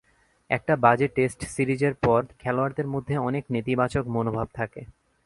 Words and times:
একটা 0.49 0.73
বাজে 0.75 1.07
টেস্ট 1.07 1.39
সিরিজের 1.45 1.93
পর 1.95 2.21
খেলোয়াড়দের 2.39 2.87
মধ্যে 2.87 3.15
অনেক 3.17 3.43
নেতিবাচক 3.49 4.03
মনোভাব 4.07 4.47
থাকে। 4.53 4.81